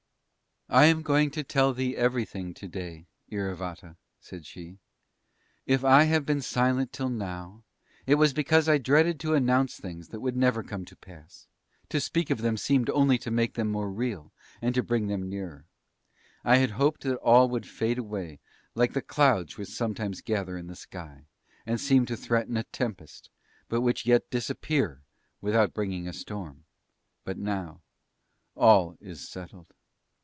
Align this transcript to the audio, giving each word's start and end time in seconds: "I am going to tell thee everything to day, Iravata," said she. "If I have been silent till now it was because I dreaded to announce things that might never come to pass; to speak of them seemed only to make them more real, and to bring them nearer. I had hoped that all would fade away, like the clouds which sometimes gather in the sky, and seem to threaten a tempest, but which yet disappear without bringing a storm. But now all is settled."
"I 0.73 0.85
am 0.85 1.01
going 1.01 1.31
to 1.31 1.43
tell 1.43 1.73
thee 1.73 1.97
everything 1.97 2.53
to 2.53 2.65
day, 2.65 3.05
Iravata," 3.29 3.97
said 4.21 4.45
she. 4.45 4.77
"If 5.65 5.83
I 5.83 6.03
have 6.05 6.25
been 6.25 6.39
silent 6.39 6.93
till 6.93 7.09
now 7.09 7.63
it 8.07 8.15
was 8.15 8.31
because 8.31 8.69
I 8.69 8.77
dreaded 8.77 9.19
to 9.19 9.33
announce 9.33 9.75
things 9.77 10.07
that 10.07 10.21
might 10.21 10.33
never 10.37 10.63
come 10.63 10.85
to 10.85 10.95
pass; 10.95 11.49
to 11.89 11.99
speak 11.99 12.29
of 12.29 12.37
them 12.37 12.55
seemed 12.55 12.89
only 12.91 13.17
to 13.17 13.29
make 13.29 13.55
them 13.55 13.67
more 13.69 13.91
real, 13.91 14.31
and 14.61 14.73
to 14.75 14.81
bring 14.81 15.07
them 15.07 15.27
nearer. 15.27 15.65
I 16.45 16.55
had 16.55 16.71
hoped 16.71 17.01
that 17.03 17.17
all 17.17 17.49
would 17.49 17.65
fade 17.67 17.97
away, 17.97 18.39
like 18.73 18.93
the 18.93 19.01
clouds 19.01 19.57
which 19.57 19.67
sometimes 19.67 20.21
gather 20.21 20.55
in 20.57 20.67
the 20.67 20.75
sky, 20.77 21.25
and 21.65 21.81
seem 21.81 22.05
to 22.05 22.15
threaten 22.15 22.55
a 22.55 22.63
tempest, 22.63 23.29
but 23.67 23.81
which 23.81 24.05
yet 24.05 24.29
disappear 24.29 25.01
without 25.41 25.73
bringing 25.73 26.07
a 26.07 26.13
storm. 26.13 26.63
But 27.25 27.37
now 27.37 27.81
all 28.55 28.95
is 29.01 29.27
settled." 29.27 29.73